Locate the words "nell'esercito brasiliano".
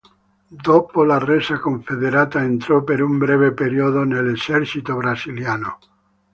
4.03-5.77